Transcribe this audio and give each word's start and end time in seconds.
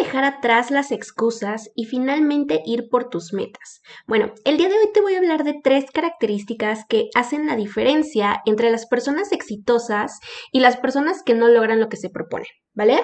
dejar 0.00 0.24
atrás 0.24 0.70
las 0.70 0.92
excusas 0.92 1.70
y 1.74 1.84
finalmente 1.84 2.62
ir 2.64 2.88
por 2.90 3.08
tus 3.08 3.32
metas? 3.32 3.80
Bueno, 4.06 4.32
el 4.44 4.56
día 4.56 4.68
de 4.68 4.74
hoy 4.74 4.90
te 4.92 5.00
voy 5.00 5.14
a 5.14 5.18
hablar 5.18 5.44
de 5.44 5.60
tres 5.62 5.90
características 5.90 6.84
que 6.88 7.08
hacen 7.14 7.46
la 7.46 7.56
diferencia 7.56 8.40
entre 8.46 8.70
las 8.70 8.86
personas 8.86 9.32
exitosas 9.32 10.18
y 10.52 10.60
las 10.60 10.76
personas 10.76 11.22
que 11.22 11.34
no 11.34 11.48
logran 11.48 11.80
lo 11.80 11.88
que 11.88 11.96
se 11.96 12.10
propone, 12.10 12.46
¿vale? 12.74 13.00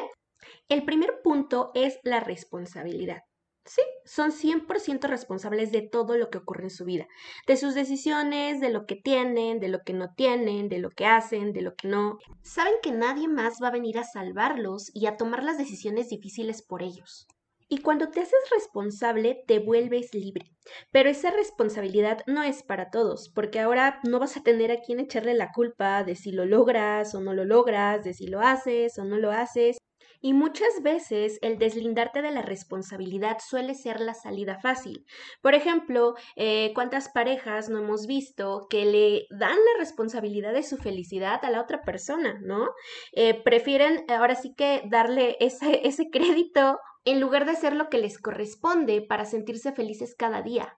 El 0.69 0.85
primer 0.85 1.21
punto 1.23 1.71
es 1.75 1.99
la 2.03 2.21
responsabilidad. 2.21 3.21
Sí, 3.67 3.83
son 4.05 4.31
100% 4.31 5.09
responsables 5.09 5.73
de 5.73 5.83
todo 5.83 6.17
lo 6.17 6.31
que 6.31 6.39
ocurre 6.39 6.65
en 6.65 6.71
su 6.71 6.85
vida, 6.85 7.09
de 7.49 7.57
sus 7.57 7.75
decisiones, 7.75 8.61
de 8.61 8.71
lo 8.71 8.87
que 8.87 8.95
tienen, 8.95 9.59
de 9.59 9.67
lo 9.67 9.81
que 9.85 9.93
no 9.93 10.15
tienen, 10.15 10.69
de 10.69 10.79
lo 10.79 10.91
que 10.91 11.05
hacen, 11.05 11.53
de 11.53 11.63
lo 11.63 11.75
que 11.75 11.89
no. 11.89 12.19
Saben 12.43 12.75
que 12.81 12.93
nadie 12.93 13.27
más 13.27 13.55
va 13.61 13.69
a 13.69 13.73
venir 13.73 13.99
a 13.99 14.05
salvarlos 14.05 14.93
y 14.95 15.07
a 15.07 15.17
tomar 15.17 15.43
las 15.43 15.59
decisiones 15.59 16.09
difíciles 16.09 16.63
por 16.63 16.81
ellos. 16.83 17.27
Y 17.69 17.79
cuando 17.79 18.09
te 18.11 18.21
haces 18.21 18.39
responsable, 18.53 19.43
te 19.49 19.59
vuelves 19.59 20.15
libre. 20.15 20.53
Pero 20.93 21.11
esa 21.11 21.33
responsabilidad 21.33 22.21
no 22.29 22.45
es 22.45 22.63
para 22.63 22.91
todos, 22.91 23.33
porque 23.35 23.59
ahora 23.59 23.99
no 24.05 24.21
vas 24.21 24.37
a 24.37 24.45
tener 24.45 24.71
a 24.71 24.81
quien 24.81 25.01
echarle 25.01 25.35
la 25.35 25.51
culpa 25.51 26.05
de 26.05 26.15
si 26.15 26.31
lo 26.31 26.47
logras 26.47 27.17
o 27.17 27.21
no 27.21 27.35
lo 27.35 27.45
logras, 27.45 28.05
de 28.05 28.15
si 28.15 28.29
lo 28.29 28.41
haces 28.41 28.97
o 29.01 29.05
no 29.05 29.19
lo 29.19 29.33
haces. 29.33 29.79
Y 30.21 30.33
muchas 30.33 30.83
veces 30.83 31.39
el 31.43 31.59
deslindarte 31.59 32.23
de 32.23 32.31
la 32.31 32.43
responsabilidad 32.43 33.39
suele 33.47 33.75
ser 33.75 34.01
la 34.01 34.15
salida 34.15 34.59
fácil. 34.61 35.05
Por 35.43 35.55
ejemplo, 35.55 36.15
eh, 36.37 36.73
¿cuántas 36.75 37.09
parejas 37.09 37.69
no 37.69 37.79
hemos 37.79 38.07
visto 38.07 38.67
que 38.69 38.85
le 38.85 39.27
dan 39.31 39.57
la 39.57 39.79
responsabilidad 39.79 40.53
de 40.53 40.63
su 40.63 40.77
felicidad 40.77 41.45
a 41.45 41.51
la 41.51 41.61
otra 41.61 41.83
persona, 41.83 42.39
¿no? 42.43 42.69
Eh, 43.13 43.43
prefieren 43.43 44.05
ahora 44.09 44.35
sí 44.35 44.55
que 44.55 44.83
darle 44.89 45.37
ese, 45.41 45.81
ese 45.87 46.11
crédito 46.11 46.79
en 47.05 47.21
lugar 47.21 47.45
de 47.45 47.53
hacer 47.53 47.75
lo 47.75 47.89
que 47.89 47.99
les 47.99 48.19
corresponde 48.19 49.01
para 49.01 49.25
sentirse 49.25 49.73
felices 49.73 50.15
cada 50.19 50.43
día. 50.43 50.77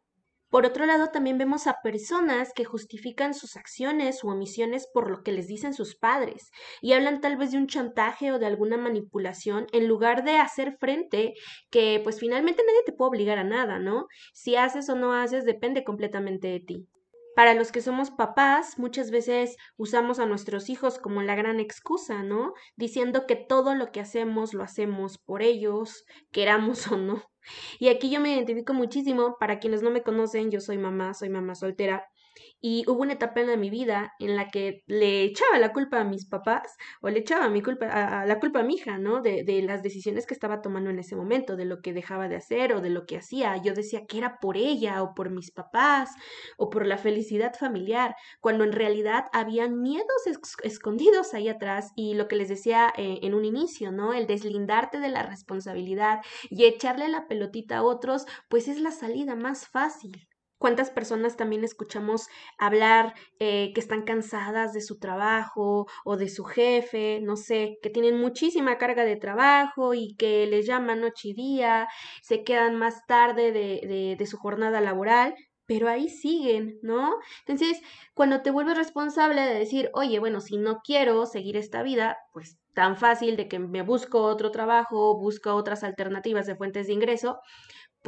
Por 0.50 0.64
otro 0.64 0.86
lado, 0.86 1.08
también 1.08 1.36
vemos 1.36 1.66
a 1.66 1.80
personas 1.82 2.52
que 2.54 2.64
justifican 2.64 3.34
sus 3.34 3.56
acciones 3.56 4.24
u 4.24 4.30
omisiones 4.30 4.88
por 4.92 5.10
lo 5.10 5.22
que 5.22 5.32
les 5.32 5.46
dicen 5.46 5.74
sus 5.74 5.94
padres 5.96 6.50
y 6.80 6.92
hablan 6.94 7.20
tal 7.20 7.36
vez 7.36 7.52
de 7.52 7.58
un 7.58 7.66
chantaje 7.66 8.32
o 8.32 8.38
de 8.38 8.46
alguna 8.46 8.78
manipulación 8.78 9.66
en 9.72 9.86
lugar 9.88 10.24
de 10.24 10.38
hacer 10.38 10.76
frente 10.78 11.34
que 11.70 12.00
pues 12.02 12.18
finalmente 12.18 12.62
nadie 12.66 12.82
te 12.86 12.92
puede 12.92 13.10
obligar 13.10 13.38
a 13.38 13.44
nada, 13.44 13.78
¿no? 13.78 14.06
Si 14.32 14.56
haces 14.56 14.88
o 14.88 14.94
no 14.94 15.12
haces 15.12 15.44
depende 15.44 15.84
completamente 15.84 16.48
de 16.48 16.60
ti. 16.60 16.88
Para 17.38 17.54
los 17.54 17.70
que 17.70 17.82
somos 17.82 18.10
papás, 18.10 18.80
muchas 18.80 19.12
veces 19.12 19.56
usamos 19.76 20.18
a 20.18 20.26
nuestros 20.26 20.68
hijos 20.68 20.98
como 20.98 21.22
la 21.22 21.36
gran 21.36 21.60
excusa, 21.60 22.24
¿no? 22.24 22.52
Diciendo 22.74 23.28
que 23.28 23.36
todo 23.36 23.76
lo 23.76 23.92
que 23.92 24.00
hacemos 24.00 24.54
lo 24.54 24.64
hacemos 24.64 25.18
por 25.18 25.42
ellos, 25.42 26.04
queramos 26.32 26.90
o 26.90 26.96
no. 26.96 27.22
Y 27.78 27.90
aquí 27.90 28.10
yo 28.10 28.18
me 28.18 28.34
identifico 28.34 28.74
muchísimo, 28.74 29.36
para 29.38 29.60
quienes 29.60 29.82
no 29.82 29.92
me 29.92 30.02
conocen, 30.02 30.50
yo 30.50 30.60
soy 30.60 30.78
mamá, 30.78 31.14
soy 31.14 31.28
mamá 31.28 31.54
soltera 31.54 32.08
y 32.60 32.84
hubo 32.88 33.02
una 33.02 33.14
etapa 33.14 33.40
en 33.40 33.60
mi 33.60 33.70
vida 33.70 34.14
en 34.18 34.36
la 34.36 34.48
que 34.48 34.82
le 34.86 35.22
echaba 35.22 35.58
la 35.58 35.72
culpa 35.72 36.00
a 36.00 36.04
mis 36.04 36.26
papás 36.26 36.76
o 37.00 37.08
le 37.08 37.20
echaba 37.20 37.48
mi 37.48 37.62
culpa, 37.62 37.86
a, 37.86 38.26
la 38.26 38.40
culpa 38.40 38.60
a 38.60 38.62
mi 38.64 38.74
hija, 38.74 38.98
¿no? 38.98 39.20
De, 39.20 39.44
de, 39.44 39.62
las 39.62 39.82
decisiones 39.82 40.26
que 40.26 40.34
estaba 40.34 40.60
tomando 40.60 40.90
en 40.90 40.98
ese 40.98 41.14
momento, 41.14 41.56
de 41.56 41.64
lo 41.64 41.80
que 41.80 41.92
dejaba 41.92 42.28
de 42.28 42.36
hacer 42.36 42.72
o 42.72 42.80
de 42.80 42.90
lo 42.90 43.06
que 43.06 43.18
hacía. 43.18 43.56
Yo 43.62 43.74
decía 43.74 44.06
que 44.06 44.18
era 44.18 44.38
por 44.40 44.56
ella 44.56 45.02
o 45.02 45.14
por 45.14 45.30
mis 45.30 45.50
papás 45.50 46.10
o 46.56 46.70
por 46.70 46.86
la 46.86 46.98
felicidad 46.98 47.54
familiar, 47.54 48.16
cuando 48.40 48.64
en 48.64 48.72
realidad 48.72 49.26
habían 49.32 49.80
miedos 49.80 50.06
escondidos 50.62 51.34
ahí 51.34 51.48
atrás 51.48 51.92
y 51.96 52.14
lo 52.14 52.28
que 52.28 52.36
les 52.36 52.48
decía 52.48 52.92
eh, 52.96 53.20
en 53.22 53.34
un 53.34 53.44
inicio, 53.44 53.92
¿no? 53.92 54.14
El 54.14 54.26
deslindarte 54.26 55.00
de 55.00 55.08
la 55.08 55.22
responsabilidad 55.22 56.20
y 56.50 56.64
echarle 56.64 57.08
la 57.08 57.26
pelotita 57.28 57.78
a 57.78 57.82
otros, 57.82 58.26
pues 58.48 58.68
es 58.68 58.80
la 58.80 58.90
salida 58.90 59.34
más 59.36 59.68
fácil. 59.68 60.27
¿Cuántas 60.58 60.90
personas 60.90 61.36
también 61.36 61.64
escuchamos 61.64 62.26
hablar 62.58 63.14
eh, 63.38 63.72
que 63.74 63.80
están 63.80 64.02
cansadas 64.02 64.72
de 64.72 64.80
su 64.80 64.98
trabajo 64.98 65.86
o 66.04 66.16
de 66.16 66.28
su 66.28 66.44
jefe, 66.44 67.20
no 67.22 67.36
sé, 67.36 67.78
que 67.82 67.90
tienen 67.90 68.18
muchísima 68.20 68.76
carga 68.78 69.04
de 69.04 69.16
trabajo 69.16 69.94
y 69.94 70.16
que 70.16 70.46
les 70.46 70.66
llaman 70.66 71.00
noche 71.00 71.28
y 71.28 71.34
día, 71.34 71.88
se 72.22 72.42
quedan 72.44 72.76
más 72.76 73.06
tarde 73.06 73.52
de, 73.52 73.80
de, 73.86 74.16
de 74.18 74.26
su 74.26 74.36
jornada 74.36 74.80
laboral, 74.80 75.34
pero 75.66 75.88
ahí 75.88 76.08
siguen, 76.08 76.78
¿no? 76.82 77.16
Entonces, 77.46 77.80
cuando 78.14 78.40
te 78.42 78.50
vuelves 78.50 78.76
responsable 78.76 79.42
de 79.42 79.54
decir, 79.54 79.90
oye, 79.92 80.18
bueno, 80.18 80.40
si 80.40 80.56
no 80.56 80.80
quiero 80.82 81.26
seguir 81.26 81.56
esta 81.58 81.82
vida, 81.82 82.16
pues 82.32 82.58
tan 82.74 82.96
fácil 82.96 83.36
de 83.36 83.48
que 83.48 83.58
me 83.58 83.82
busco 83.82 84.22
otro 84.22 84.50
trabajo, 84.50 85.18
busco 85.20 85.54
otras 85.54 85.84
alternativas 85.84 86.46
de 86.46 86.56
fuentes 86.56 86.86
de 86.86 86.94
ingreso, 86.94 87.38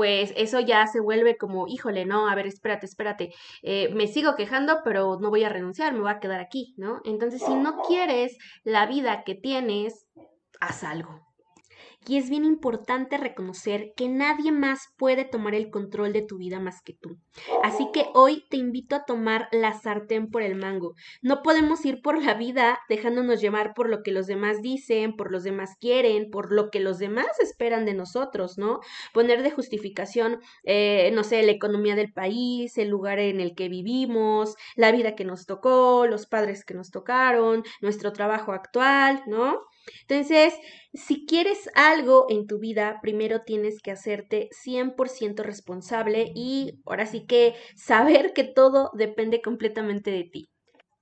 pues 0.00 0.32
eso 0.34 0.60
ya 0.60 0.86
se 0.86 0.98
vuelve 0.98 1.36
como, 1.36 1.68
híjole, 1.68 2.06
no, 2.06 2.26
a 2.26 2.34
ver, 2.34 2.46
espérate, 2.46 2.86
espérate, 2.86 3.34
eh, 3.60 3.92
me 3.92 4.06
sigo 4.06 4.34
quejando, 4.34 4.78
pero 4.82 5.18
no 5.20 5.28
voy 5.28 5.44
a 5.44 5.50
renunciar, 5.50 5.92
me 5.92 6.00
voy 6.00 6.10
a 6.10 6.20
quedar 6.20 6.40
aquí, 6.40 6.72
¿no? 6.78 7.02
Entonces, 7.04 7.42
si 7.44 7.52
no 7.52 7.82
quieres 7.82 8.38
la 8.64 8.86
vida 8.86 9.24
que 9.24 9.34
tienes, 9.34 10.06
haz 10.58 10.84
algo, 10.84 11.20
y 12.06 12.16
es 12.16 12.30
bien 12.30 12.44
importante 12.44 13.18
reconocer 13.18 13.92
que 13.94 14.08
nadie 14.08 14.52
más 14.52 14.88
puede 14.96 15.24
tomar 15.24 15.54
el 15.54 15.70
control 15.70 16.12
de 16.12 16.22
tu 16.22 16.38
vida 16.38 16.58
más 16.58 16.80
que 16.82 16.94
tú. 16.94 17.18
Así 17.62 17.88
que 17.92 18.06
hoy 18.14 18.44
te 18.48 18.56
invito 18.56 18.96
a 18.96 19.04
tomar 19.04 19.48
la 19.52 19.78
sartén 19.78 20.30
por 20.30 20.42
el 20.42 20.54
mango. 20.54 20.94
No 21.22 21.42
podemos 21.42 21.84
ir 21.84 22.00
por 22.00 22.22
la 22.22 22.34
vida 22.34 22.78
dejándonos 22.88 23.40
llevar 23.40 23.74
por 23.74 23.88
lo 23.88 24.02
que 24.02 24.12
los 24.12 24.26
demás 24.26 24.62
dicen, 24.62 25.14
por 25.14 25.30
los 25.30 25.44
demás 25.44 25.76
quieren, 25.78 26.30
por 26.30 26.52
lo 26.52 26.70
que 26.70 26.80
los 26.80 26.98
demás 26.98 27.38
esperan 27.40 27.84
de 27.84 27.94
nosotros, 27.94 28.56
¿no? 28.56 28.80
Poner 29.12 29.42
de 29.42 29.50
justificación, 29.50 30.40
eh, 30.64 31.10
no 31.12 31.22
sé, 31.22 31.42
la 31.42 31.52
economía 31.52 31.96
del 31.96 32.12
país, 32.12 32.78
el 32.78 32.88
lugar 32.88 33.18
en 33.18 33.40
el 33.40 33.54
que 33.54 33.68
vivimos, 33.68 34.54
la 34.74 34.90
vida 34.90 35.14
que 35.14 35.24
nos 35.24 35.46
tocó, 35.46 36.06
los 36.06 36.26
padres 36.26 36.64
que 36.64 36.74
nos 36.74 36.90
tocaron, 36.90 37.62
nuestro 37.80 38.12
trabajo 38.12 38.52
actual, 38.52 39.22
¿no? 39.26 39.60
Entonces, 40.08 40.54
si 40.94 41.26
quieres 41.26 41.70
algo 41.74 42.26
en 42.30 42.46
tu 42.46 42.58
vida, 42.58 42.98
primero 43.02 43.40
tienes 43.40 43.80
que 43.82 43.90
hacerte 43.92 44.48
100% 44.52 45.42
responsable 45.42 46.30
y 46.34 46.80
ahora 46.86 47.06
sí 47.06 47.26
que 47.26 47.54
saber 47.76 48.32
que 48.34 48.44
todo 48.44 48.90
depende 48.94 49.40
completamente 49.42 50.10
de 50.10 50.24
ti. 50.24 50.49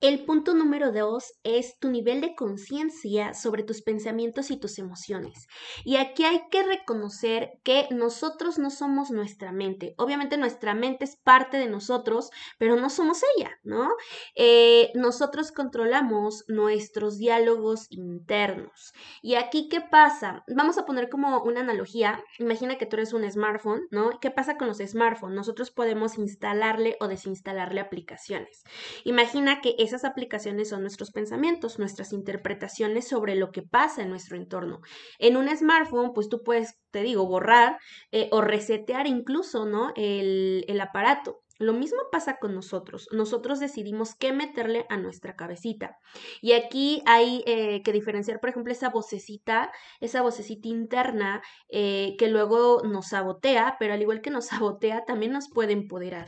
El 0.01 0.23
punto 0.23 0.53
número 0.53 0.93
dos 0.93 1.33
es 1.43 1.77
tu 1.77 1.89
nivel 1.89 2.21
de 2.21 2.33
conciencia 2.33 3.33
sobre 3.33 3.63
tus 3.63 3.81
pensamientos 3.81 4.49
y 4.49 4.55
tus 4.55 4.79
emociones. 4.79 5.47
Y 5.83 5.97
aquí 5.97 6.23
hay 6.23 6.43
que 6.49 6.63
reconocer 6.63 7.59
que 7.63 7.85
nosotros 7.91 8.57
no 8.59 8.69
somos 8.69 9.11
nuestra 9.11 9.51
mente. 9.51 9.95
Obviamente 9.97 10.37
nuestra 10.37 10.73
mente 10.73 11.03
es 11.03 11.17
parte 11.17 11.57
de 11.57 11.67
nosotros, 11.67 12.31
pero 12.57 12.77
no 12.77 12.89
somos 12.89 13.19
ella, 13.35 13.51
¿no? 13.63 13.89
Eh, 14.35 14.89
nosotros 14.95 15.51
controlamos 15.51 16.45
nuestros 16.47 17.17
diálogos 17.17 17.87
internos. 17.89 18.93
Y 19.21 19.35
aquí, 19.35 19.67
¿qué 19.67 19.81
pasa? 19.81 20.45
Vamos 20.47 20.77
a 20.77 20.85
poner 20.85 21.09
como 21.09 21.43
una 21.43 21.59
analogía. 21.59 22.23
Imagina 22.37 22.77
que 22.77 22.85
tú 22.85 22.95
eres 22.95 23.11
un 23.11 23.29
smartphone, 23.29 23.81
¿no? 23.91 24.17
¿Qué 24.21 24.31
pasa 24.31 24.55
con 24.55 24.69
los 24.69 24.77
smartphones? 24.77 25.35
Nosotros 25.35 25.71
podemos 25.71 26.17
instalarle 26.17 26.95
o 27.01 27.09
desinstalarle 27.09 27.81
aplicaciones. 27.81 28.63
Imagina 29.03 29.59
que 29.59 29.75
esas 29.89 30.05
aplicaciones 30.05 30.69
son 30.69 30.81
nuestros 30.81 31.11
pensamientos, 31.11 31.79
nuestras 31.79 32.13
interpretaciones 32.13 33.07
sobre 33.07 33.35
lo 33.35 33.51
que 33.51 33.63
pasa 33.63 34.01
en 34.01 34.09
nuestro 34.09 34.37
entorno. 34.37 34.79
En 35.17 35.37
un 35.37 35.49
smartphone, 35.55 36.13
pues 36.13 36.29
tú 36.29 36.43
puedes, 36.43 36.79
te 36.91 37.01
digo, 37.01 37.27
borrar 37.27 37.77
eh, 38.11 38.29
o 38.31 38.41
resetear 38.41 39.07
incluso, 39.07 39.65
¿no? 39.65 39.91
El, 39.95 40.65
el 40.67 40.81
aparato. 40.81 41.41
Lo 41.59 41.73
mismo 41.73 41.97
pasa 42.09 42.37
con 42.37 42.55
nosotros. 42.55 43.09
Nosotros 43.11 43.59
decidimos 43.59 44.15
qué 44.15 44.31
meterle 44.31 44.85
a 44.87 44.95
nuestra 44.95 45.35
cabecita. 45.35 45.97
Y 46.41 46.53
aquí 46.53 47.03
hay 47.05 47.43
eh, 47.45 47.81
que 47.83 47.91
diferenciar, 47.91 48.39
por 48.39 48.49
ejemplo, 48.49 48.71
esa 48.71 48.89
vocecita, 48.89 49.69
esa 49.99 50.21
vocecita 50.21 50.69
interna 50.69 51.41
eh, 51.69 52.15
que 52.17 52.29
luego 52.29 52.81
nos 52.83 53.09
sabotea, 53.09 53.75
pero 53.77 53.93
al 53.93 54.01
igual 54.01 54.21
que 54.21 54.29
nos 54.29 54.45
sabotea, 54.47 55.03
también 55.03 55.33
nos 55.33 55.49
puede 55.49 55.73
empoderar. 55.73 56.27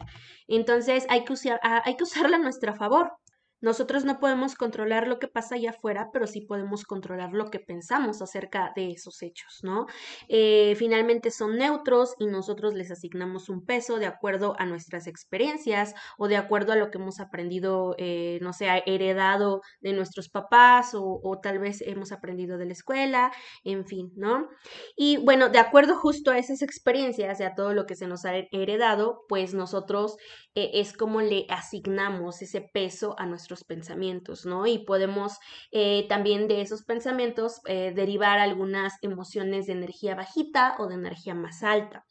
Entonces 0.50 1.06
hay 1.08 1.24
que, 1.24 1.34
ah, 1.64 1.82
hay 1.86 1.96
que 1.96 2.04
usarla 2.04 2.36
a 2.36 2.42
nuestro 2.42 2.76
favor. 2.76 3.14
Nosotros 3.62 4.06
no 4.06 4.20
podemos 4.20 4.56
controlar 4.56 5.08
lo 5.08 5.20
que 5.20 5.28
pasa 5.28 5.56
allá 5.56 5.70
afuera, 5.70 6.10
pero 6.12 6.28
sí 6.28 6.42
podemos 6.42 6.84
controlar 6.84 7.32
lo 7.34 7.52
que 7.52 7.60
pensamos 7.60 8.22
acerca 8.22 8.74
de 8.76 8.92
esos 8.92 9.22
hechos, 9.22 9.60
¿no? 9.64 9.86
Eh, 10.28 10.76
finalmente 10.78 11.30
son 11.32 11.58
neutros 11.58 12.16
y 12.20 12.26
nosotros 12.26 12.74
les 12.74 12.92
asignamos 12.92 13.50
un 13.50 13.66
peso 13.66 14.00
de 14.00 14.08
acuerdo 14.08 14.56
a 14.58 14.66
nuestras 14.66 15.08
experiencias 15.08 15.94
o 16.18 16.28
de 16.28 16.38
acuerdo 16.38 16.74
a 16.74 16.76
lo 16.76 16.90
que 16.90 16.98
hemos 16.98 17.20
aprendido, 17.20 17.96
eh, 17.98 18.40
no 18.42 18.54
sé, 18.54 18.68
heredado 18.86 19.62
de 19.80 19.94
nuestros 19.94 20.30
papás 20.30 20.92
o, 20.94 21.40
tal 21.42 21.60
vez 21.60 21.82
hemos 21.82 22.12
aprendido 22.12 22.58
de 22.58 22.66
la 22.66 22.74
escuela, 22.74 23.32
en 23.64 23.86
fin, 23.86 24.12
¿no? 24.16 24.50
Y 24.96 25.18
bueno, 25.18 25.50
de 25.50 25.60
acuerdo 25.60 25.96
justo 25.96 26.32
a 26.32 26.38
esas 26.38 26.62
experiencias 26.62 27.40
y 27.40 27.44
a 27.44 27.56
todo 27.56 27.74
lo 27.74 27.86
que 27.86 27.96
se 27.96 28.08
nos 28.08 28.26
ha 28.26 28.36
heredado, 28.52 29.26
pues 29.28 29.54
nosotros 29.54 30.18
eh, 30.56 30.72
es 30.74 30.94
como 30.94 31.22
le 31.22 31.46
asignamos 31.50 32.42
ese 32.42 32.62
peso 32.62 33.16
a 33.18 33.26
nuestro 33.26 33.51
pensamientos, 33.64 34.46
¿no? 34.46 34.66
Y 34.66 34.80
podemos 34.80 35.38
eh, 35.72 36.06
también 36.08 36.48
de 36.48 36.62
esos 36.62 36.84
pensamientos 36.84 37.62
eh, 37.66 37.92
derivar 37.96 38.40
algunas 38.40 38.94
emociones 39.02 39.68
de 39.68 39.74
energía 39.74 40.16
bajita 40.16 40.76
o 40.80 40.88
de 40.88 40.96
energía 40.96 41.36
más 41.36 41.64
alta. 41.64 42.06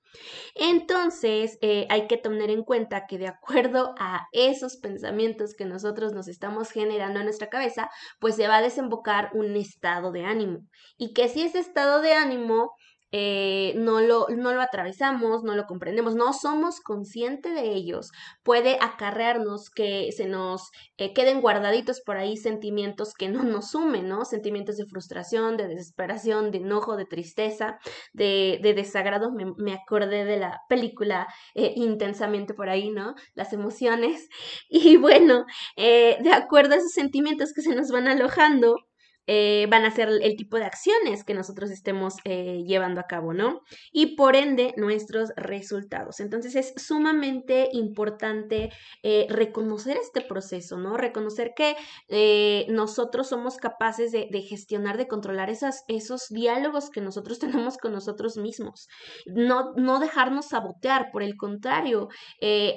Entonces, 0.54 1.58
eh, 1.62 1.86
hay 1.90 2.06
que 2.06 2.16
tener 2.16 2.50
en 2.50 2.64
cuenta 2.64 3.06
que 3.06 3.18
de 3.18 3.28
acuerdo 3.28 3.94
a 3.98 4.26
esos 4.32 4.76
pensamientos 4.76 5.54
que 5.54 5.64
nosotros 5.64 6.12
nos 6.12 6.28
estamos 6.28 6.70
generando 6.70 7.20
en 7.20 7.26
nuestra 7.26 7.48
cabeza, 7.48 7.90
pues 8.18 8.36
se 8.36 8.48
va 8.48 8.56
a 8.56 8.62
desembocar 8.62 9.30
un 9.34 9.56
estado 9.56 10.12
de 10.12 10.24
ánimo. 10.24 10.60
Y 10.96 11.12
que 11.12 11.28
si 11.28 11.42
ese 11.42 11.58
estado 11.58 12.00
de 12.00 12.14
ánimo 12.14 12.72
eh, 13.12 13.72
no, 13.76 14.00
lo, 14.00 14.28
no 14.28 14.52
lo 14.52 14.60
atravesamos, 14.60 15.42
no 15.42 15.56
lo 15.56 15.66
comprendemos, 15.66 16.14
no 16.14 16.32
somos 16.32 16.80
conscientes 16.80 17.54
de 17.54 17.72
ellos, 17.72 18.12
puede 18.44 18.78
acarrearnos 18.80 19.70
que 19.70 20.12
se 20.12 20.26
nos 20.26 20.70
eh, 20.96 21.12
queden 21.12 21.40
guardaditos 21.40 22.00
por 22.00 22.16
ahí 22.16 22.36
sentimientos 22.36 23.14
que 23.14 23.28
no 23.28 23.42
nos 23.42 23.70
sumen, 23.70 24.08
¿no? 24.08 24.24
Sentimientos 24.24 24.76
de 24.76 24.86
frustración, 24.86 25.56
de 25.56 25.66
desesperación, 25.66 26.50
de 26.52 26.58
enojo, 26.58 26.96
de 26.96 27.04
tristeza, 27.04 27.78
de, 28.12 28.60
de 28.62 28.74
desagrado. 28.74 29.32
Me, 29.32 29.72
acordé 29.72 30.24
de 30.24 30.38
la 30.38 30.60
película 30.68 31.26
eh, 31.54 31.72
intensamente 31.76 32.54
por 32.54 32.68
ahí, 32.68 32.90
¿no? 32.90 33.14
Las 33.34 33.52
emociones. 33.52 34.28
Y 34.72 34.96
bueno, 34.96 35.46
de 35.76 36.32
acuerdo 36.32 36.74
a 36.74 36.78
esos 36.78 36.92
sentimientos 36.92 37.52
que 37.52 37.62
se 37.62 37.74
nos 37.74 37.90
van 37.90 38.08
alojando, 38.08 38.76
eh, 39.32 39.68
van 39.70 39.84
a 39.84 39.92
ser 39.92 40.08
el 40.08 40.34
tipo 40.34 40.56
de 40.56 40.64
acciones 40.64 41.22
que 41.22 41.34
nosotros 41.34 41.70
estemos 41.70 42.14
eh, 42.24 42.64
llevando 42.66 43.00
a 43.00 43.06
cabo, 43.06 43.32
¿no? 43.32 43.60
Y 43.92 44.16
por 44.16 44.34
ende, 44.34 44.74
nuestros 44.76 45.30
resultados. 45.36 46.18
Entonces 46.18 46.56
es 46.56 46.74
sumamente 46.76 47.68
importante 47.70 48.70
eh, 49.04 49.28
reconocer 49.28 49.98
este 49.98 50.20
proceso, 50.20 50.78
¿no? 50.78 50.96
Reconocer 50.96 51.52
que 51.54 51.76
nosotros 52.70 53.28
somos 53.28 53.56
capaces 53.56 54.10
de, 54.10 54.42
gestionar, 54.42 54.98
de 54.98 55.06
controlar 55.06 55.48
esas, 55.48 55.84
esos 55.86 56.26
diálogos 56.30 56.90
que 56.90 57.00
nosotros 57.00 57.38
tenemos 57.38 57.78
con 57.78 57.92
nosotros 57.92 58.36
mismos. 58.36 58.88
No, 59.26 59.74
no 59.76 60.00
dejarnos 60.00 60.48
sabotear, 60.48 61.12
por 61.12 61.22
el 61.22 61.36
contrario, 61.36 62.08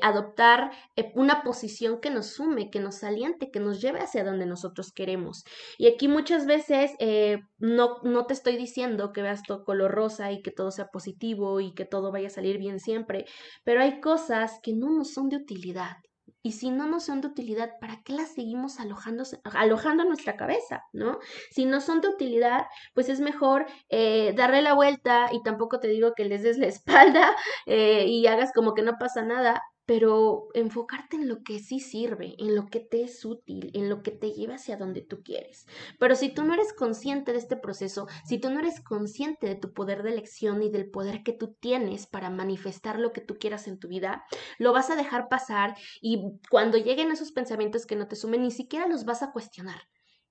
adoptar 0.03 0.69
una 1.15 1.41
posición 1.41 1.99
que 1.99 2.11
nos 2.11 2.27
sume, 2.27 2.69
que 2.69 2.79
nos 2.79 3.03
aliente, 3.03 3.49
que 3.49 3.59
nos 3.59 3.81
lleve 3.81 4.01
hacia 4.01 4.23
donde 4.23 4.45
nosotros 4.45 4.91
queremos. 4.91 5.45
Y 5.79 5.87
aquí 5.87 6.07
veces 6.45 6.91
eh, 6.99 7.39
no, 7.57 7.97
no 8.03 8.25
te 8.25 8.33
estoy 8.33 8.57
diciendo 8.57 9.13
que 9.13 9.21
veas 9.21 9.43
todo 9.43 9.63
color 9.63 9.91
rosa 9.91 10.31
y 10.31 10.41
que 10.41 10.51
todo 10.51 10.71
sea 10.71 10.87
positivo 10.87 11.59
y 11.59 11.73
que 11.73 11.85
todo 11.85 12.11
vaya 12.11 12.27
a 12.27 12.31
salir 12.31 12.57
bien 12.57 12.79
siempre, 12.79 13.25
pero 13.63 13.81
hay 13.81 13.99
cosas 14.01 14.59
que 14.63 14.73
no 14.73 14.89
nos 14.89 15.13
son 15.13 15.29
de 15.29 15.37
utilidad. 15.37 15.97
Y 16.45 16.51
si 16.51 16.71
no 16.71 16.87
nos 16.87 17.05
son 17.05 17.21
de 17.21 17.27
utilidad, 17.29 17.71
¿para 17.79 18.01
qué 18.03 18.11
las 18.11 18.33
seguimos 18.33 18.81
alojando, 18.81 19.23
alojando 19.45 20.03
nuestra 20.03 20.35
cabeza? 20.35 20.83
¿No? 20.91 21.19
Si 21.51 21.65
no 21.65 21.79
son 21.79 22.01
de 22.01 22.09
utilidad, 22.09 22.65
pues 22.93 23.07
es 23.07 23.21
mejor 23.21 23.65
eh, 23.87 24.33
darle 24.35 24.61
la 24.61 24.73
vuelta 24.73 25.29
y 25.31 25.41
tampoco 25.41 25.79
te 25.79 25.87
digo 25.87 26.11
que 26.13 26.25
les 26.25 26.43
des 26.43 26.57
la 26.57 26.67
espalda 27.25 27.33
eh, 27.65 28.05
y 28.07 28.27
hagas 28.27 28.51
como 28.53 28.73
que 28.73 28.81
no 28.81 28.97
pasa 28.99 29.23
nada, 29.23 29.61
pero 29.85 30.47
enfocarte 30.53 31.17
en 31.17 31.27
lo 31.27 31.43
que 31.43 31.59
sí 31.59 31.79
sirve, 31.79 32.35
en 32.37 32.55
lo 32.55 32.67
que 32.67 32.79
te 32.79 33.03
es 33.03 33.23
útil, 33.25 33.71
en 33.73 33.89
lo 33.89 34.01
que 34.01 34.11
te 34.11 34.31
lleva 34.31 34.55
hacia 34.55 34.77
donde 34.77 35.01
tú 35.01 35.23
quieres. 35.23 35.67
Pero 35.99 36.15
si 36.15 36.29
tú 36.29 36.43
no 36.43 36.53
eres 36.53 36.73
consciente 36.73 37.31
de 37.31 37.39
este 37.39 37.57
proceso, 37.57 38.07
si 38.25 38.37
tú 38.37 38.49
no 38.49 38.59
eres 38.59 38.81
consciente 38.81 39.47
de 39.47 39.55
tu 39.55 39.73
poder 39.73 40.03
de 40.03 40.11
elección 40.11 40.63
y 40.63 40.69
del 40.69 40.89
poder 40.89 41.23
que 41.23 41.33
tú 41.33 41.55
tienes 41.59 42.07
para 42.07 42.29
manifestar 42.29 42.99
lo 42.99 43.11
que 43.11 43.21
tú 43.21 43.37
quieras 43.37 43.67
en 43.67 43.79
tu 43.79 43.87
vida, 43.87 44.25
lo 44.57 44.73
vas 44.73 44.89
a 44.89 44.95
dejar 44.95 45.27
pasar 45.29 45.75
y 46.01 46.23
cuando 46.49 46.77
lleguen 46.77 47.11
esos 47.11 47.31
pensamientos 47.31 47.85
que 47.85 47.95
no 47.95 48.07
te 48.07 48.15
sumen, 48.15 48.41
ni 48.41 48.51
siquiera 48.51 48.87
los 48.87 49.05
vas 49.05 49.23
a 49.23 49.31
cuestionar. 49.31 49.81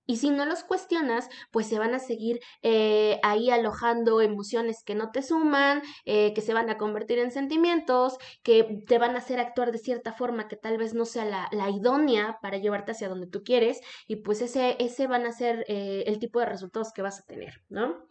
Y 0.07 0.17
si 0.17 0.31
no 0.31 0.45
los 0.45 0.65
cuestionas, 0.65 1.29
pues 1.51 1.67
se 1.67 1.79
van 1.79 1.95
a 1.95 1.99
seguir 1.99 2.41
eh, 2.63 3.21
ahí 3.23 3.51
alojando 3.51 4.21
emociones 4.21 4.83
que 4.85 4.95
no 4.95 5.11
te 5.11 5.23
suman, 5.23 5.83
eh, 6.05 6.35
que 6.35 6.41
se 6.41 6.55
van 6.55 6.71
a 6.71 6.79
convertir 6.79 7.19
en 7.19 7.31
sentimientos, 7.31 8.17
que 8.43 8.83
te 8.87 8.99
van 8.99 9.15
a 9.15 9.19
hacer 9.19 9.39
actuar 9.41 9.73
de 9.73 9.79
cierta 9.79 10.13
forma 10.13 10.49
que 10.49 10.57
tal 10.57 10.79
vez 10.79 10.95
no 10.95 11.05
sea 11.05 11.25
la, 11.25 11.49
la 11.53 11.71
idónea 11.71 12.39
para 12.43 12.59
llevarte 12.59 12.93
hacia 12.93 13.09
donde 13.09 13.27
tú 13.27 13.43
quieres. 13.45 13.81
Y 14.07 14.17
pues 14.17 14.43
ese, 14.43 14.77
ese 14.79 15.07
van 15.07 15.27
a 15.27 15.33
ser 15.33 15.65
eh, 15.69 16.05
el 16.07 16.19
tipo 16.19 16.41
de 16.41 16.47
resultados 16.47 16.93
que 16.93 17.03
vas 17.03 17.21
a 17.21 17.27
tener, 17.27 17.63
¿no? 17.69 18.07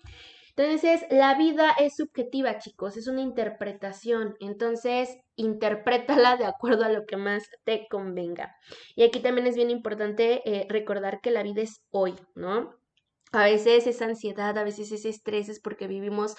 Entonces, 0.56 1.06
la 1.10 1.36
vida 1.38 1.72
es 1.80 1.96
subjetiva, 1.96 2.58
chicos, 2.60 2.98
es 2.98 3.08
una 3.08 3.22
interpretación. 3.22 4.36
Entonces, 4.40 5.18
interprétala 5.36 6.38
de 6.38 6.46
acuerdo 6.46 6.86
a 6.86 6.90
lo 6.90 7.06
que 7.06 7.18
más 7.18 7.44
te 7.64 7.88
convenga. 7.90 8.56
Y 8.96 9.04
aquí 9.04 9.20
también 9.20 9.48
es 9.48 9.56
bien 9.56 9.70
importante 9.70 10.42
eh, 10.46 10.66
recordar 10.70 11.22
que 11.22 11.32
la 11.32 11.44
vida 11.44 11.62
es 11.62 11.82
hoy, 11.90 12.16
¿no? 12.36 12.76
A 13.32 13.46
veces 13.46 13.88
esa 13.88 14.06
ansiedad, 14.06 14.58
a 14.58 14.64
veces 14.64 14.92
ese 14.92 15.10
estrés 15.10 15.48
es 15.48 15.62
porque 15.62 15.88
vivimos 15.88 16.36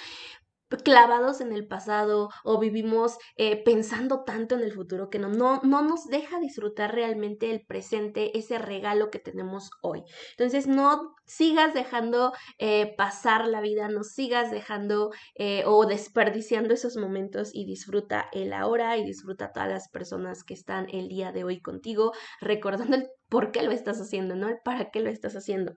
clavados 0.78 1.40
en 1.40 1.52
el 1.52 1.66
pasado 1.66 2.30
o 2.44 2.58
vivimos 2.58 3.18
eh, 3.36 3.62
pensando 3.62 4.24
tanto 4.24 4.54
en 4.54 4.62
el 4.62 4.72
futuro 4.72 5.10
que 5.10 5.18
no, 5.18 5.28
no, 5.28 5.60
no 5.62 5.82
nos 5.82 6.06
deja 6.06 6.38
disfrutar 6.40 6.94
realmente 6.94 7.50
el 7.50 7.64
presente, 7.66 8.36
ese 8.38 8.58
regalo 8.58 9.10
que 9.10 9.18
tenemos 9.18 9.70
hoy. 9.82 10.02
Entonces, 10.30 10.66
no 10.66 11.14
sigas 11.24 11.74
dejando 11.74 12.32
eh, 12.58 12.94
pasar 12.96 13.46
la 13.48 13.60
vida, 13.60 13.88
no 13.88 14.02
sigas 14.04 14.50
dejando 14.50 15.10
eh, 15.34 15.64
o 15.66 15.86
desperdiciando 15.86 16.74
esos 16.74 16.96
momentos 16.96 17.50
y 17.52 17.64
disfruta 17.64 18.28
el 18.32 18.52
ahora 18.52 18.96
y 18.96 19.04
disfruta 19.04 19.52
todas 19.52 19.68
las 19.68 19.88
personas 19.88 20.44
que 20.44 20.54
están 20.54 20.86
el 20.90 21.08
día 21.08 21.32
de 21.32 21.44
hoy 21.44 21.60
contigo, 21.60 22.12
recordando 22.40 22.96
el 22.96 23.08
por 23.28 23.50
qué 23.52 23.62
lo 23.62 23.72
estás 23.72 24.00
haciendo, 24.00 24.36
¿no? 24.36 24.48
El 24.48 24.58
para 24.64 24.90
qué 24.90 25.00
lo 25.00 25.10
estás 25.10 25.34
haciendo. 25.36 25.76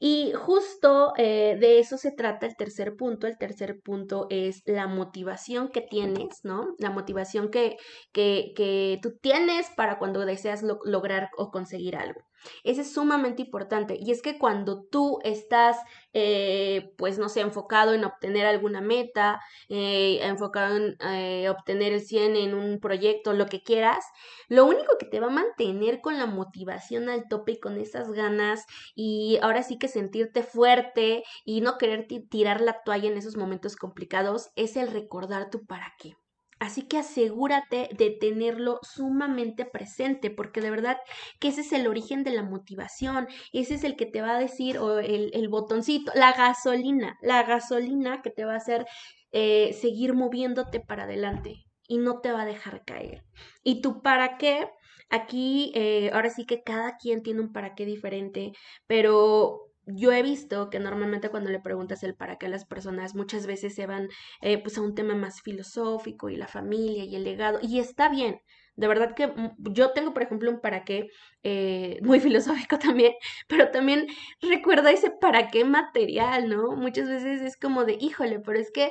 Y 0.00 0.32
justo 0.32 1.12
eh, 1.18 1.56
de 1.60 1.78
eso 1.78 1.98
se 1.98 2.10
trata 2.10 2.46
el 2.46 2.56
tercer 2.56 2.96
punto. 2.96 3.26
El 3.26 3.36
tercer 3.38 3.80
punto 3.82 4.26
es 4.30 4.62
la 4.64 4.86
motivación 4.88 5.68
que 5.70 5.82
tienes, 5.82 6.40
¿no? 6.42 6.74
La 6.78 6.90
motivación 6.90 7.50
que, 7.50 7.76
que, 8.12 8.52
que 8.56 8.98
tú 9.02 9.18
tienes 9.20 9.68
para 9.76 9.98
cuando 9.98 10.24
deseas 10.24 10.62
lograr 10.84 11.28
o 11.36 11.50
conseguir 11.50 11.96
algo. 11.96 12.20
Ese 12.64 12.82
es 12.82 12.92
sumamente 12.92 13.42
importante. 13.42 13.96
Y 14.00 14.10
es 14.10 14.22
que 14.22 14.38
cuando 14.38 14.82
tú 14.84 15.18
estás, 15.24 15.76
eh, 16.12 16.92
pues 16.96 17.18
no 17.18 17.28
sé, 17.28 17.40
enfocado 17.40 17.94
en 17.94 18.04
obtener 18.04 18.46
alguna 18.46 18.80
meta, 18.80 19.40
eh, 19.68 20.20
enfocado 20.22 20.76
en 20.76 20.96
eh, 21.00 21.48
obtener 21.48 21.92
el 21.92 22.00
100 22.00 22.36
en 22.36 22.54
un 22.54 22.80
proyecto, 22.80 23.32
lo 23.32 23.46
que 23.46 23.62
quieras, 23.62 24.04
lo 24.48 24.64
único 24.66 24.98
que 24.98 25.06
te 25.06 25.20
va 25.20 25.28
a 25.28 25.30
mantener 25.30 26.00
con 26.00 26.18
la 26.18 26.26
motivación 26.26 27.08
al 27.08 27.28
tope 27.28 27.52
y 27.52 27.60
con 27.60 27.78
esas 27.78 28.12
ganas 28.12 28.66
y 28.94 29.38
ahora 29.42 29.62
sí 29.62 29.78
que 29.78 29.88
sentirte 29.88 30.42
fuerte 30.42 31.24
y 31.44 31.60
no 31.60 31.78
querer 31.78 32.06
tirar 32.28 32.60
la 32.60 32.82
toalla 32.84 33.08
en 33.08 33.16
esos 33.18 33.36
momentos 33.36 33.76
complicados 33.76 34.50
es 34.56 34.76
el 34.76 34.90
recordar 34.90 35.50
tu 35.50 35.66
para 35.66 35.94
qué. 35.98 36.16
Así 36.60 36.82
que 36.82 36.98
asegúrate 36.98 37.88
de 37.96 38.10
tenerlo 38.10 38.80
sumamente 38.82 39.64
presente, 39.64 40.30
porque 40.30 40.60
de 40.60 40.70
verdad 40.70 40.98
que 41.40 41.48
ese 41.48 41.62
es 41.62 41.72
el 41.72 41.86
origen 41.86 42.22
de 42.22 42.32
la 42.32 42.42
motivación, 42.42 43.28
ese 43.54 43.74
es 43.74 43.82
el 43.82 43.96
que 43.96 44.04
te 44.04 44.20
va 44.20 44.36
a 44.36 44.38
decir, 44.38 44.76
o 44.76 44.98
el, 44.98 45.48
botoncito, 45.48 46.12
la 46.14 46.34
gasolina, 46.34 47.16
la 47.22 47.44
gasolina 47.44 48.20
que 48.20 48.30
te 48.30 48.44
va 48.44 48.52
a 48.52 48.58
hacer 48.58 48.86
eh, 49.32 49.72
seguir 49.80 50.12
moviéndote 50.12 50.80
para 50.80 51.04
adelante 51.04 51.64
y 51.88 51.96
no 51.96 52.20
te 52.20 52.30
va 52.30 52.42
a 52.42 52.46
dejar 52.46 52.84
caer. 52.84 53.24
¿Y 53.64 53.80
tú 53.80 54.02
para 54.02 54.36
qué? 54.36 54.68
Aquí, 55.08 55.72
eh, 55.74 56.10
ahora 56.12 56.28
sí 56.28 56.44
que 56.44 56.62
cada 56.62 56.98
quien 56.98 57.22
tiene 57.22 57.40
un 57.40 57.52
para 57.52 57.74
qué 57.74 57.86
diferente, 57.86 58.52
pero 58.86 59.69
yo 59.86 60.12
he 60.12 60.22
visto 60.22 60.70
que 60.70 60.78
normalmente 60.78 61.30
cuando 61.30 61.50
le 61.50 61.60
preguntas 61.60 62.02
el 62.02 62.14
para 62.14 62.36
qué 62.36 62.46
a 62.46 62.48
las 62.50 62.64
personas 62.66 63.14
muchas 63.14 63.46
veces 63.46 63.74
se 63.74 63.86
van 63.86 64.08
eh, 64.40 64.58
pues 64.62 64.78
a 64.78 64.82
un 64.82 64.94
tema 64.94 65.14
más 65.14 65.42
filosófico 65.42 66.28
y 66.30 66.36
la 66.36 66.48
familia 66.48 67.04
y 67.04 67.16
el 67.16 67.24
legado 67.24 67.58
y 67.62 67.78
está 67.78 68.08
bien. 68.08 68.40
De 68.76 68.88
verdad 68.88 69.14
que 69.14 69.26
mm, 69.26 69.56
yo 69.72 69.92
tengo, 69.92 70.14
por 70.14 70.22
ejemplo, 70.22 70.50
un 70.50 70.60
para 70.60 70.84
qué 70.84 71.08
eh, 71.42 71.98
muy 72.02 72.20
filosófico 72.20 72.78
también, 72.78 73.12
pero 73.48 73.70
también 73.70 74.06
recuerda 74.40 74.90
ese 74.90 75.10
para 75.10 75.48
qué 75.48 75.64
material, 75.64 76.48
¿no? 76.48 76.76
Muchas 76.76 77.08
veces 77.08 77.42
es 77.42 77.56
como 77.56 77.84
de, 77.84 77.96
híjole, 78.00 78.40
pero 78.40 78.58
es 78.58 78.70
que 78.70 78.90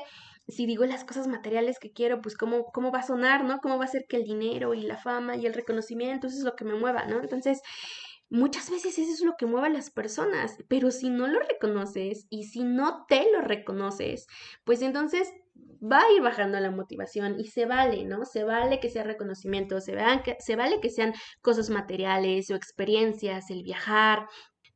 si 0.49 0.65
digo 0.65 0.85
las 0.85 1.05
cosas 1.05 1.27
materiales 1.27 1.79
que 1.79 1.91
quiero, 1.91 2.21
pues 2.21 2.35
cómo, 2.35 2.65
cómo 2.73 2.91
va 2.91 2.99
a 2.99 3.03
sonar, 3.03 3.43
¿no? 3.43 3.59
¿Cómo 3.59 3.77
va 3.77 3.85
a 3.85 3.87
ser 3.87 4.05
que 4.09 4.17
el 4.17 4.23
dinero 4.23 4.73
y 4.73 4.81
la 4.81 4.97
fama 4.97 5.35
y 5.35 5.45
el 5.45 5.53
reconocimiento, 5.53 6.27
eso 6.27 6.37
es 6.37 6.43
lo 6.43 6.55
que 6.55 6.65
me 6.65 6.73
mueva, 6.73 7.05
¿no? 7.05 7.19
Entonces, 7.21 7.61
Muchas 8.29 8.69
veces 8.69 8.97
eso 8.99 9.11
es 9.11 9.21
lo 9.21 9.35
que 9.37 9.47
mueve 9.47 9.67
a 9.67 9.71
las 9.71 9.89
personas, 9.89 10.57
pero 10.67 10.91
si 10.91 11.09
no 11.09 11.27
lo 11.27 11.39
reconoces 11.39 12.27
y 12.29 12.43
si 12.43 12.63
no 12.63 13.05
te 13.07 13.31
lo 13.31 13.41
reconoces, 13.41 14.27
pues 14.63 14.81
entonces 14.83 15.31
va 15.81 16.01
a 16.01 16.11
ir 16.15 16.21
bajando 16.21 16.59
la 16.59 16.71
motivación 16.71 17.39
y 17.39 17.45
se 17.45 17.65
vale, 17.65 18.05
¿no? 18.05 18.25
Se 18.25 18.43
vale 18.43 18.79
que 18.79 18.89
sea 18.89 19.03
reconocimiento, 19.03 19.81
se, 19.81 19.95
que, 20.23 20.37
se 20.39 20.55
vale 20.55 20.79
que 20.79 20.89
sean 20.89 21.13
cosas 21.41 21.69
materiales 21.69 22.51
o 22.51 22.55
experiencias, 22.55 23.49
el 23.49 23.63
viajar, 23.63 24.27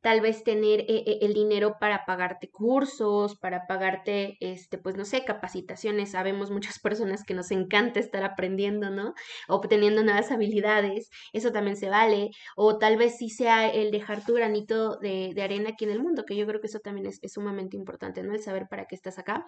tal 0.04 0.20
vez 0.20 0.44
tener 0.44 0.80
eh, 0.80 1.02
eh, 1.06 1.18
el 1.22 1.32
dinero 1.32 1.78
para 1.80 2.04
pagarte 2.04 2.50
cursos, 2.50 3.38
para 3.38 3.66
pagarte, 3.66 4.36
este, 4.40 4.76
pues 4.76 4.96
no 4.96 5.06
sé, 5.06 5.24
capacitaciones. 5.24 6.10
Sabemos 6.10 6.50
muchas 6.50 6.78
personas 6.82 7.24
que 7.24 7.32
nos 7.32 7.50
encanta 7.50 8.00
estar 8.00 8.22
aprendiendo, 8.22 8.90
¿no? 8.90 9.14
Obteniendo 9.48 10.04
nuevas 10.04 10.30
habilidades, 10.30 11.08
eso 11.32 11.52
también 11.52 11.78
se 11.78 11.88
vale. 11.88 12.32
O 12.54 12.76
tal 12.76 12.98
vez 12.98 13.16
sí 13.16 13.30
sea 13.30 13.66
el 13.66 13.90
dejar 13.90 14.22
tu 14.22 14.34
granito 14.34 14.98
de, 14.98 15.34
arena 15.42 15.70
aquí 15.70 15.86
en 15.86 15.92
el 15.92 16.02
mundo, 16.02 16.24
que 16.26 16.36
yo 16.36 16.46
creo 16.46 16.60
que 16.60 16.66
eso 16.66 16.80
también 16.80 17.06
es, 17.06 17.20
sumamente 17.32 17.78
importante, 17.78 18.22
¿no? 18.22 18.34
El 18.34 18.42
saber 18.42 18.66
para 18.68 18.84
qué 18.84 18.96
estás 18.96 19.18
acá. 19.18 19.46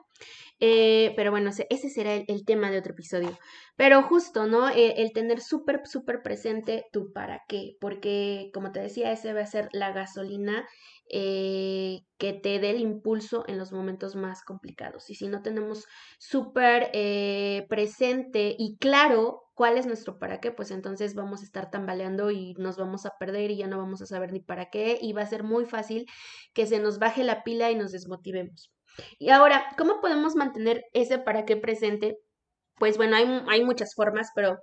Eh, 0.59 1.13
pero 1.17 1.33
bueno, 1.33 1.51
ese 1.51 1.91
será 1.91 2.15
el, 2.15 2.45
tema 2.47 2.71
de 2.71 2.79
otro 2.79 2.93
episodio. 2.93 3.39
Pero 3.77 4.03
justo, 4.05 4.47
¿no? 4.47 4.71
el 4.71 5.13
tener 5.13 5.43
súper, 5.43 5.83
súper 5.87 6.23
presente 6.23 6.87
tu 6.93 7.13
para 7.13 7.43
qué, 7.47 7.77
porque 7.79 8.51
como 8.55 8.73
te 8.73 8.81
decía, 8.81 9.13
ese 9.13 9.35
va 9.35 9.41
a 9.41 9.47
ser 9.47 9.69
la 9.73 9.93
gasolina 9.93 10.46
eh, 11.09 12.01
que 12.19 12.33
te 12.33 12.59
dé 12.59 12.71
el 12.71 12.81
impulso 12.81 13.45
en 13.47 13.59
los 13.59 13.71
momentos 13.73 14.17
más 14.17 14.43
complicados. 14.43 15.09
Y 15.09 15.15
si 15.15 15.29
no 15.29 15.43
tenemos 15.43 15.85
súper 16.19 16.91
eh, 16.95 17.65
presente 17.69 18.57
y 18.59 18.77
claro 18.79 19.45
cuál 19.55 19.79
es 19.79 19.87
nuestro 19.87 20.19
para 20.19 20.41
qué, 20.41 20.51
pues 20.51 20.71
entonces 20.71 21.15
vamos 21.15 21.43
a 21.43 21.45
estar 21.45 21.71
tambaleando 21.71 22.31
y 22.31 22.55
nos 22.55 22.77
vamos 22.77 23.07
a 23.07 23.17
perder 23.19 23.53
y 23.53 23.59
ya 23.59 23.69
no 23.69 23.79
vamos 23.79 24.03
a 24.03 24.07
saber 24.07 24.33
ni 24.33 24.41
para 24.41 24.69
qué 24.71 24.99
y 25.01 25.13
va 25.13 25.23
a 25.23 25.27
ser 25.27 25.45
muy 25.45 25.65
fácil 25.65 26.07
que 26.55 26.67
se 26.67 26.81
nos 26.81 26.99
baje 26.99 27.23
la 27.23 27.45
pila 27.45 27.71
y 27.71 27.77
nos 27.77 27.93
desmotivemos. 27.93 28.73
Y 29.19 29.31
ahora, 29.31 29.67
¿cómo 29.79 30.01
podemos 30.01 30.35
mantener 30.35 30.85
ese 30.93 31.19
para 31.19 31.45
qué 31.45 31.57
presente? 31.57 32.19
Pues 32.79 32.97
bueno, 32.97 33.17
hay, 33.49 33.65
muchas 33.65 33.95
formas, 33.95 34.31
pero 34.35 34.59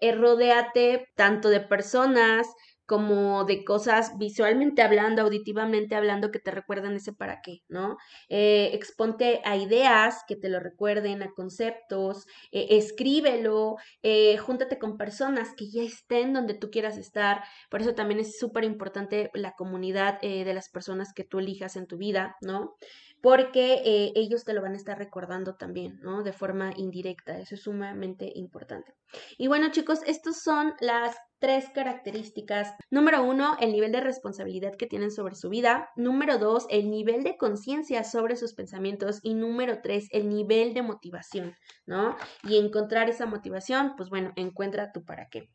eh, 0.00 0.12
rodéate 0.12 1.08
tanto 1.16 1.48
de 1.48 1.60
personas 1.60 2.46
como 2.86 3.44
de 3.44 3.64
cosas 3.64 4.16
visualmente 4.16 4.80
hablando, 4.80 5.22
auditivamente 5.22 5.96
hablando, 5.96 6.30
que 6.30 6.38
te 6.38 6.52
recuerden 6.52 6.94
ese 6.94 7.12
para 7.12 7.40
qué, 7.42 7.62
¿no? 7.68 7.96
Eh, 8.28 8.70
exponte 8.74 9.40
a 9.44 9.56
ideas 9.56 10.22
que 10.28 10.36
te 10.36 10.48
lo 10.48 10.60
recuerden, 10.60 11.22
a 11.22 11.32
conceptos, 11.32 12.26
eh, 12.52 12.68
escríbelo, 12.70 13.76
eh, 14.02 14.36
júntate 14.38 14.78
con 14.78 14.96
personas 14.96 15.52
que 15.56 15.68
ya 15.68 15.82
estén 15.82 16.32
donde 16.32 16.54
tú 16.54 16.70
quieras 16.70 16.96
estar. 16.96 17.42
Por 17.70 17.80
eso 17.80 17.94
también 17.94 18.20
es 18.20 18.38
súper 18.38 18.62
importante 18.62 19.30
la 19.34 19.52
comunidad 19.52 20.20
de 20.20 20.54
las 20.54 20.68
personas 20.68 21.12
que 21.12 21.24
tú 21.24 21.38
elijas 21.38 21.76
en 21.76 21.86
tu 21.86 21.96
vida, 21.96 22.36
¿no? 22.40 22.76
porque 23.22 24.12
ellos 24.14 24.44
te 24.44 24.52
lo 24.52 24.62
van 24.62 24.74
a 24.74 24.76
estar 24.76 24.98
recordando 24.98 25.56
también, 25.56 25.98
¿no? 26.02 26.22
De 26.22 26.32
forma 26.32 26.72
indirecta, 26.76 27.38
eso 27.38 27.56
es 27.56 27.62
sumamente 27.62 28.30
importante. 28.36 28.94
Y 29.36 29.48
bueno 29.48 29.70
chicos, 29.72 30.00
estos 30.06 30.42
son 30.42 30.74
las 30.80 31.16
tres 31.38 31.68
características. 31.70 32.74
Número 32.90 33.22
uno, 33.22 33.56
el 33.60 33.72
nivel 33.72 33.92
de 33.92 34.00
responsabilidad 34.00 34.74
que 34.76 34.86
tienen 34.86 35.10
sobre 35.10 35.34
su 35.34 35.48
vida. 35.48 35.90
Número 35.96 36.38
dos, 36.38 36.66
el 36.70 36.90
nivel 36.90 37.22
de 37.22 37.36
conciencia 37.36 38.04
sobre 38.04 38.36
sus 38.36 38.54
pensamientos. 38.54 39.20
Y 39.22 39.34
número 39.34 39.80
tres, 39.82 40.08
el 40.12 40.28
nivel 40.28 40.74
de 40.74 40.82
motivación, 40.82 41.54
¿no? 41.86 42.16
Y 42.42 42.58
encontrar 42.58 43.08
esa 43.08 43.26
motivación, 43.26 43.94
pues 43.96 44.08
bueno, 44.08 44.32
encuentra 44.36 44.92
tu 44.92 45.04
para 45.04 45.28
qué. 45.30 45.48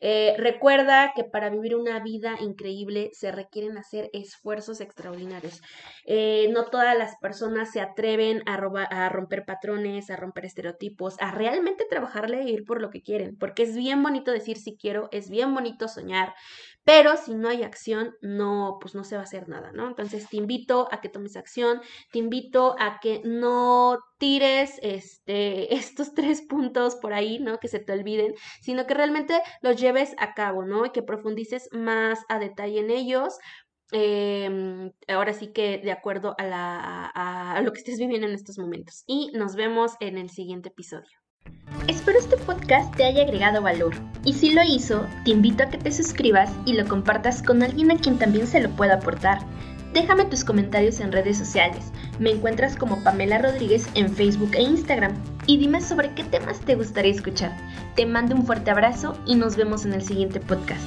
Eh, 0.00 0.34
recuerda 0.38 1.12
que 1.14 1.24
para 1.24 1.50
vivir 1.50 1.76
una 1.76 2.00
vida 2.00 2.36
increíble 2.40 3.10
se 3.12 3.30
requieren 3.32 3.78
hacer 3.78 4.10
esfuerzos 4.12 4.80
extraordinarios. 4.80 5.60
Eh, 6.06 6.48
no 6.52 6.66
todas 6.66 6.96
las 6.96 7.16
personas 7.20 7.70
se 7.72 7.80
atreven 7.80 8.42
a, 8.46 8.54
a 8.54 9.08
romper 9.08 9.44
patrones, 9.44 10.10
a 10.10 10.16
romper 10.16 10.46
estereotipos, 10.46 11.16
a 11.20 11.30
realmente 11.30 11.84
trabajarle 11.88 12.42
e 12.42 12.50
ir 12.50 12.64
por 12.64 12.80
lo 12.80 12.90
que 12.90 13.02
quieren, 13.02 13.36
porque 13.38 13.62
es 13.62 13.76
bien 13.76 14.02
bonito 14.02 14.32
decir 14.32 14.56
si 14.56 14.76
quiero, 14.76 15.08
es 15.12 15.27
bien 15.30 15.54
bonito 15.54 15.88
soñar, 15.88 16.34
pero 16.88 17.18
si 17.18 17.34
no 17.34 17.50
hay 17.50 17.64
acción, 17.64 18.16
no, 18.22 18.78
pues 18.80 18.94
no 18.94 19.04
se 19.04 19.14
va 19.16 19.20
a 19.20 19.24
hacer 19.24 19.46
nada, 19.46 19.72
¿no? 19.72 19.88
Entonces 19.88 20.26
te 20.26 20.38
invito 20.38 20.88
a 20.90 21.02
que 21.02 21.10
tomes 21.10 21.36
acción, 21.36 21.82
te 22.12 22.18
invito 22.18 22.76
a 22.78 22.98
que 22.98 23.20
no 23.26 23.98
tires 24.16 24.78
este, 24.80 25.74
estos 25.74 26.14
tres 26.14 26.40
puntos 26.40 26.96
por 26.96 27.12
ahí, 27.12 27.40
¿no? 27.40 27.58
Que 27.58 27.68
se 27.68 27.78
te 27.78 27.92
olviden, 27.92 28.32
sino 28.62 28.86
que 28.86 28.94
realmente 28.94 29.42
los 29.60 29.76
lleves 29.76 30.14
a 30.16 30.32
cabo, 30.32 30.64
¿no? 30.64 30.86
Y 30.86 30.90
que 30.90 31.02
profundices 31.02 31.68
más 31.72 32.20
a 32.30 32.38
detalle 32.38 32.80
en 32.80 32.90
ellos, 32.90 33.36
em, 33.92 34.90
ahora 35.08 35.34
sí 35.34 35.52
que 35.52 35.76
de 35.84 35.92
acuerdo 35.92 36.34
a, 36.38 37.54
a, 37.54 37.60
lo 37.60 37.72
que 37.72 37.80
estés 37.80 37.98
viviendo 37.98 38.26
en 38.26 38.32
estos 38.32 38.58
momentos. 38.58 39.04
Y 39.06 39.30
nos 39.34 39.56
vemos 39.56 39.92
en 40.00 40.16
el 40.16 40.30
siguiente 40.30 40.70
episodio. 40.70 41.27
Espero 41.86 42.18
este 42.18 42.36
podcast 42.36 42.94
te 42.96 43.04
haya 43.04 43.22
agregado 43.22 43.62
valor 43.62 43.94
y 44.24 44.34
si 44.34 44.52
lo 44.52 44.62
hizo, 44.62 45.06
te 45.24 45.30
invito 45.30 45.62
a 45.62 45.68
que 45.68 45.78
te 45.78 45.90
suscribas 45.90 46.50
y 46.66 46.74
lo 46.74 46.86
compartas 46.86 47.42
con 47.42 47.62
alguien 47.62 47.90
a 47.90 47.96
quien 47.96 48.18
también 48.18 48.46
se 48.46 48.60
lo 48.60 48.70
pueda 48.70 48.94
aportar. 48.94 49.38
Déjame 49.94 50.26
tus 50.26 50.44
comentarios 50.44 51.00
en 51.00 51.12
redes 51.12 51.38
sociales. 51.38 51.92
Me 52.18 52.30
encuentras 52.30 52.76
como 52.76 53.02
Pamela 53.02 53.38
Rodríguez 53.38 53.88
en 53.94 54.14
Facebook 54.14 54.50
e 54.54 54.62
Instagram. 54.62 55.14
Y 55.46 55.56
dime 55.56 55.80
sobre 55.80 56.12
qué 56.14 56.24
temas 56.24 56.60
te 56.60 56.74
gustaría 56.74 57.12
escuchar. 57.12 57.56
Te 57.96 58.04
mando 58.04 58.34
un 58.34 58.44
fuerte 58.44 58.70
abrazo 58.70 59.18
y 59.24 59.34
nos 59.34 59.56
vemos 59.56 59.86
en 59.86 59.94
el 59.94 60.02
siguiente 60.02 60.40
podcast. 60.40 60.82